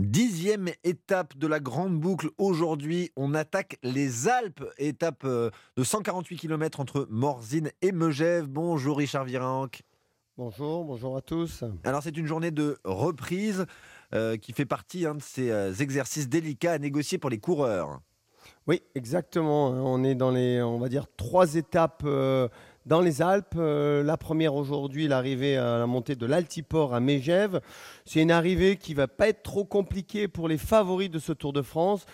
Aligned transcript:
Dixième 0.00 0.68
étape 0.84 1.38
de 1.38 1.46
la 1.46 1.58
grande 1.58 1.98
boucle. 1.98 2.28
Aujourd'hui, 2.36 3.12
on 3.16 3.32
attaque 3.32 3.78
les 3.82 4.28
Alpes. 4.28 4.62
Étape 4.76 5.24
euh, 5.24 5.50
de 5.78 5.84
148 5.84 6.36
km 6.36 6.80
entre 6.80 7.06
Morzine 7.08 7.70
et 7.80 7.92
Megève. 7.92 8.46
Bonjour 8.46 8.98
Richard 8.98 9.24
Virenque. 9.24 9.80
Bonjour, 10.36 10.84
bonjour 10.84 11.16
à 11.16 11.22
tous. 11.22 11.64
Alors 11.82 12.02
c'est 12.02 12.14
une 12.14 12.26
journée 12.26 12.50
de 12.50 12.76
reprise 12.84 13.64
euh, 14.12 14.36
qui 14.36 14.52
fait 14.52 14.66
partie 14.66 15.06
hein, 15.06 15.14
de 15.14 15.22
ces 15.22 15.50
euh, 15.50 15.72
exercices 15.72 16.28
délicats 16.28 16.72
à 16.72 16.78
négocier 16.78 17.16
pour 17.16 17.30
les 17.30 17.38
coureurs. 17.38 18.00
Oui, 18.66 18.82
exactement. 18.94 19.68
On 19.68 20.02
est 20.02 20.14
dans 20.14 20.30
les, 20.30 20.60
on 20.62 20.78
va 20.78 20.88
dire, 20.88 21.06
trois 21.16 21.54
étapes 21.54 22.02
euh, 22.04 22.48
dans 22.84 23.00
les 23.00 23.22
Alpes. 23.22 23.54
Euh, 23.56 24.02
la 24.02 24.16
première 24.16 24.54
aujourd'hui, 24.54 25.08
l'arrivée 25.08 25.56
à 25.56 25.78
la 25.78 25.86
montée 25.86 26.16
de 26.16 26.26
l'Altiport 26.26 26.94
à 26.94 27.00
Megève. 27.00 27.60
C'est 28.04 28.22
une 28.22 28.30
arrivée 28.30 28.76
qui 28.76 28.94
va 28.94 29.08
pas 29.08 29.28
être 29.28 29.42
trop 29.42 29.64
compliquée 29.64 30.28
pour 30.28 30.48
les 30.48 30.58
favoris 30.58 31.10
de 31.10 31.18
ce 31.18 31.32
Tour 31.32 31.52
de 31.52 31.62
France. 31.62 32.06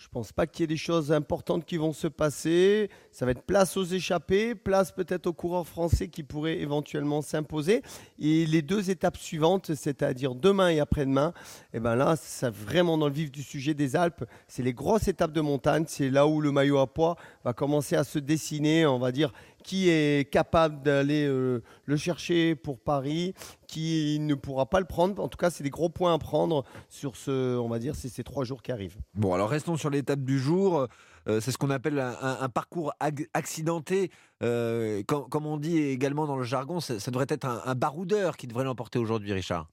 Je 0.00 0.06
ne 0.06 0.12
pense 0.12 0.32
pas 0.32 0.46
qu'il 0.46 0.62
y 0.62 0.64
ait 0.64 0.66
des 0.66 0.78
choses 0.78 1.12
importantes 1.12 1.66
qui 1.66 1.76
vont 1.76 1.92
se 1.92 2.06
passer. 2.06 2.88
Ça 3.12 3.26
va 3.26 3.32
être 3.32 3.42
place 3.42 3.76
aux 3.76 3.84
échappés, 3.84 4.54
place 4.54 4.92
peut-être 4.92 5.26
aux 5.26 5.34
coureurs 5.34 5.68
français 5.68 6.08
qui 6.08 6.22
pourraient 6.22 6.58
éventuellement 6.58 7.20
s'imposer. 7.20 7.82
Et 8.18 8.46
les 8.46 8.62
deux 8.62 8.90
étapes 8.90 9.18
suivantes, 9.18 9.74
c'est-à-dire 9.74 10.34
demain 10.34 10.70
et 10.70 10.80
après-demain, 10.80 11.34
eh 11.74 11.80
ben 11.80 11.96
là, 11.96 12.16
c'est 12.16 12.48
vraiment 12.48 12.96
dans 12.96 13.08
le 13.08 13.12
vif 13.12 13.30
du 13.30 13.42
sujet 13.42 13.74
des 13.74 13.94
Alpes. 13.94 14.24
C'est 14.48 14.62
les 14.62 14.72
grosses 14.72 15.06
étapes 15.06 15.32
de 15.32 15.42
montagne. 15.42 15.84
C'est 15.86 16.08
là 16.08 16.26
où 16.26 16.40
le 16.40 16.50
maillot 16.50 16.78
à 16.78 16.86
poids 16.86 17.16
va 17.44 17.52
commencer 17.52 17.94
à 17.94 18.02
se 18.02 18.18
dessiner. 18.18 18.86
On 18.86 18.98
va 18.98 19.12
dire 19.12 19.34
qui 19.62 19.88
est 19.88 20.30
capable 20.30 20.82
d'aller 20.82 21.26
euh, 21.26 21.62
le 21.84 21.96
chercher 21.96 22.54
pour 22.54 22.78
Paris, 22.80 23.34
qui 23.66 24.18
ne 24.20 24.34
pourra 24.34 24.66
pas 24.66 24.80
le 24.80 24.86
prendre. 24.86 25.22
En 25.22 25.28
tout 25.28 25.38
cas, 25.38 25.50
c'est 25.50 25.62
des 25.62 25.70
gros 25.70 25.88
points 25.88 26.14
à 26.14 26.18
prendre 26.18 26.64
sur 26.88 27.16
ce, 27.16 27.56
on 27.56 27.68
va 27.68 27.78
dire, 27.78 27.94
ces 27.94 28.24
trois 28.24 28.44
jours 28.44 28.62
qui 28.62 28.72
arrivent. 28.72 28.96
Bon, 29.14 29.34
alors 29.34 29.50
restons 29.50 29.76
sur 29.76 29.90
l'étape 29.90 30.20
du 30.20 30.38
jour. 30.38 30.86
Euh, 31.28 31.40
c'est 31.40 31.52
ce 31.52 31.58
qu'on 31.58 31.70
appelle 31.70 31.98
un, 31.98 32.48
parcours 32.48 32.92
accidenté. 33.34 34.10
Euh, 34.42 35.02
comme, 35.04 35.46
on 35.46 35.58
dit 35.58 35.78
également 35.78 36.26
dans 36.26 36.36
le 36.36 36.44
jargon, 36.44 36.80
ça, 36.80 36.94
devrait 37.10 37.26
être 37.28 37.46
un 37.46 37.74
baroudeur 37.74 38.36
qui 38.36 38.46
devrait 38.46 38.64
l'emporter 38.64 38.98
aujourd'hui, 38.98 39.32
Richard. 39.32 39.68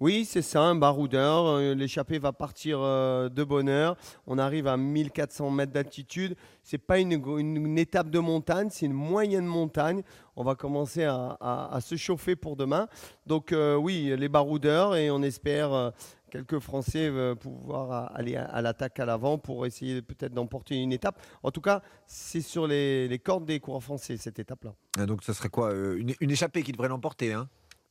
Oui, 0.00 0.24
c'est 0.24 0.40
ça, 0.40 0.62
un 0.62 0.76
baroudeur. 0.76 1.44
Euh, 1.44 1.74
l'échappée 1.74 2.18
va 2.18 2.32
partir 2.32 2.78
euh, 2.80 3.28
de 3.28 3.44
bonne 3.44 3.68
heure. 3.68 3.98
On 4.26 4.38
arrive 4.38 4.66
à 4.66 4.78
1400 4.78 5.50
mètres 5.50 5.72
d'altitude. 5.72 6.36
Ce 6.62 6.74
n'est 6.74 6.78
pas 6.78 6.98
une, 6.98 7.76
étape 7.76 8.08
de 8.08 8.18
montagne, 8.18 8.68
c'est 8.70 8.86
une 8.86 8.94
moyenne 8.94 9.44
montagne. 9.44 10.02
On 10.36 10.42
va 10.42 10.54
commencer 10.54 11.04
à, 11.04 11.78
se 11.82 11.96
chauffer 11.96 12.34
pour 12.34 12.56
demain. 12.56 12.88
Donc 13.26 13.52
euh, 13.52 13.74
oui, 13.74 14.14
les 14.16 14.28
baroudeurs 14.30 14.96
et 14.96 15.10
on 15.10 15.20
espère 15.20 15.92
quelques 16.30 16.60
Français 16.60 17.12
pouvoir 17.38 18.10
aller 18.16 18.36
à, 18.36 18.62
l'attaque 18.62 19.00
à 19.00 19.04
l'avant 19.04 19.36
pour 19.36 19.66
essayer 19.66 20.00
peut-être 20.00 20.32
d'emporter 20.32 20.76
une 20.76 20.92
étape. 20.92 21.20
En 21.42 21.50
tout 21.50 21.60
cas, 21.60 21.82
c'est 22.06 22.40
sur 22.40 22.66
les, 22.66 23.20
cordes 23.22 23.44
des 23.44 23.60
coureurs 23.60 23.82
français 23.82 24.16
cette 24.16 24.38
étape-là. 24.38 24.74
Ah, 24.98 25.04
donc 25.04 25.22
ce 25.22 25.34
serait 25.34 25.50
quoi 25.50 25.74
une, 25.74 26.30
échappée 26.30 26.62
qui 26.62 26.72
devrait 26.72 26.88
l'emporter 26.88 27.34
hein? 27.34 27.50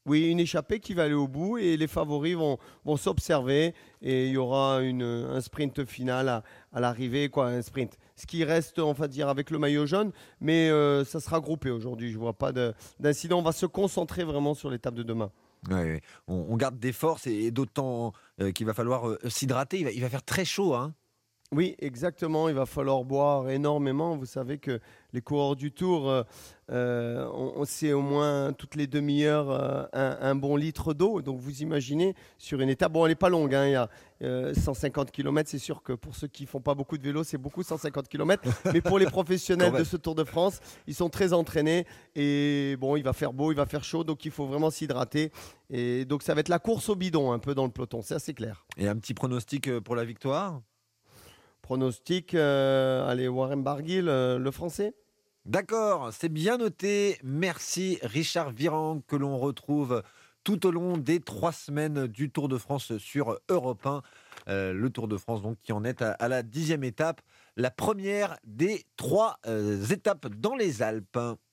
Oui, 0.09 0.31
une 0.31 0.39
échappée 0.39 0.79
qui 0.79 0.95
va 0.95 1.03
aller 1.03 1.13
au 1.13 1.27
bout 1.27 1.59
et 1.59 1.77
les 1.77 1.85
favoris 1.85 2.35
vont, 2.35 2.57
vont 2.83 2.97
s'observer 2.97 3.75
et 4.01 4.25
il 4.25 4.31
y 4.31 4.37
aura 4.37 4.81
une, 4.81 5.03
un 5.03 5.39
sprint 5.39 5.85
final 5.85 6.27
à, 6.73 6.79
l'arrivée, 6.79 7.29
quoi, 7.29 7.47
un 7.47 7.61
sprint. 7.61 7.95
Ce 8.15 8.25
qui 8.25 8.43
reste, 8.43 8.79
on 8.79 8.93
dire, 8.93 9.29
avec 9.29 9.51
le 9.51 9.59
maillot 9.59 9.85
jaune, 9.85 10.11
mais 10.41 10.71
euh, 10.71 11.05
ça 11.05 11.19
sera 11.19 11.39
groupé 11.39 11.69
aujourd'hui. 11.69 12.09
Je 12.09 12.15
ne 12.15 12.21
vois 12.21 12.33
pas 12.33 12.51
d'incident. 12.99 13.37
On 13.37 13.43
va 13.43 13.51
se 13.51 13.67
concentrer 13.67 14.23
vraiment 14.23 14.55
sur 14.55 14.71
l'étape 14.71 14.95
de 14.95 15.03
demain. 15.03 15.31
on, 16.27 16.57
garde 16.57 16.79
des 16.79 16.91
forces 16.91 17.27
et, 17.27 17.51
d'autant 17.51 18.13
euh, 18.41 18.51
qu'il 18.51 18.65
va 18.65 18.73
falloir 18.73 19.07
euh, 19.07 19.19
s'hydrater. 19.27 19.77
Il 19.77 19.83
va, 19.83 19.91
il 19.91 20.01
va, 20.01 20.09
faire 20.09 20.23
très 20.23 20.43
chaud. 20.43 20.73
Hein 20.73 20.95
oui, 21.51 21.75
exactement. 21.79 22.47
Il 22.47 22.53
va 22.53 22.67
falloir 22.67 23.03
boire 23.03 23.49
énormément. 23.49 24.15
Vous 24.15 24.27
savez 24.27 24.59
que 24.59 24.79
les 25.13 25.21
coureurs 25.21 25.55
du 25.55 25.71
Tour, 25.71 26.07
euh, 26.07 26.21
euh, 26.71 27.27
on, 27.33 27.65
sait 27.65 27.91
au 27.91 28.01
moins 28.01 28.53
toutes 28.53 28.75
les 28.75 28.85
demi-heures 28.85 29.49
euh, 29.49 29.85
un, 29.91 30.35
bon 30.35 30.55
litre 30.55 30.93
d'eau. 30.93 31.23
Donc 31.23 31.39
vous 31.39 31.63
imaginez 31.63 32.13
sur 32.37 32.61
une 32.61 32.69
étape, 32.69 32.91
bon, 32.91 33.03
elle 33.07 33.13
n'est 33.13 33.15
pas 33.15 33.29
longue, 33.29 33.55
hein, 33.55 33.65
il 33.65 33.71
y 33.71 33.75
a 33.75 34.53
150 34.53 35.09
km. 35.09 35.49
C'est 35.49 35.57
sûr 35.57 35.81
que 35.81 35.93
pour 35.93 36.15
ceux 36.15 36.27
qui 36.27 36.45
font 36.45 36.61
pas 36.61 36.75
beaucoup 36.75 36.99
de 36.99 37.03
vélo, 37.03 37.23
c'est 37.23 37.39
beaucoup 37.39 37.63
150 37.63 38.07
km. 38.07 38.47
Mais 38.71 38.81
pour 38.81 38.99
les 38.99 39.05
professionnels 39.07 39.73
de 39.73 39.83
ce 39.83 39.97
Tour 39.97 40.13
de 40.13 40.25
France, 40.25 40.59
ils 40.85 40.93
sont 40.93 41.09
très 41.09 41.33
entraînés. 41.33 41.87
Et 42.15 42.75
bon, 42.79 42.95
il 42.95 43.01
va 43.01 43.13
faire 43.13 43.33
beau, 43.33 43.51
il 43.51 43.55
va 43.55 43.65
faire 43.65 43.83
chaud, 43.83 44.03
donc 44.03 44.23
il 44.23 44.31
faut 44.31 44.45
vraiment 44.45 44.69
s'hydrater. 44.69 45.31
Et 45.71 46.05
donc 46.05 46.21
ça 46.21 46.35
va 46.35 46.41
être 46.41 46.49
la 46.49 46.59
course 46.59 46.89
au 46.89 46.95
bidon 46.95 47.31
un 47.31 47.39
peu 47.39 47.55
dans 47.55 47.65
le 47.65 47.71
peloton, 47.71 48.03
c'est 48.03 48.13
assez 48.13 48.35
clair. 48.35 48.65
Et 48.77 48.87
un 48.87 48.97
petit 48.97 49.15
pronostic 49.15 49.79
pour 49.79 49.95
la 49.95 50.05
victoire? 50.05 50.61
Pronostic, 51.69 52.33
euh, 52.33 53.07
allez, 53.07 53.27
Warren 53.27 53.61
Barguil, 53.61 54.09
euh, 54.09 54.39
le 54.39 54.49
français 54.49 54.95
D'accord, 55.45 56.09
c'est 56.11 56.27
bien 56.27 56.57
noté. 56.57 57.19
Merci 57.21 57.99
Richard 58.01 58.49
Virand 58.49 59.03
que 59.05 59.15
l'on 59.15 59.37
retrouve 59.37 60.01
tout 60.43 60.65
au 60.65 60.71
long 60.71 60.97
des 60.97 61.19
trois 61.19 61.51
semaines 61.51 62.07
du 62.07 62.31
Tour 62.31 62.49
de 62.49 62.57
France 62.57 62.97
sur 62.97 63.37
Europe 63.49 63.85
1. 63.85 64.01
Euh, 64.47 64.73
le 64.73 64.89
Tour 64.89 65.07
de 65.07 65.15
France 65.15 65.43
donc 65.43 65.57
qui 65.61 65.71
en 65.71 65.83
est 65.83 66.01
à, 66.01 66.27
la 66.27 66.41
dixième 66.41 66.83
étape, 66.83 67.21
la 67.55 67.69
première 67.69 68.37
des 68.45 68.83
trois 68.97 69.37
étapes 69.91 70.27
dans 70.27 70.55
les 70.55 70.81
Alpes. 70.81 71.19